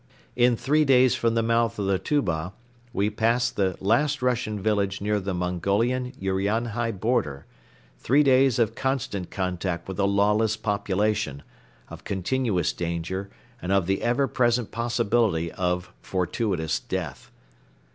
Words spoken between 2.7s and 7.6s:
we passed the last Russian village near the Mongolian Urianhai border,